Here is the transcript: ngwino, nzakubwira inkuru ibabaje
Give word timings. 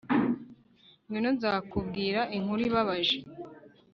ngwino, 1.05 1.29
nzakubwira 1.37 2.21
inkuru 2.35 2.61
ibabaje 2.69 3.17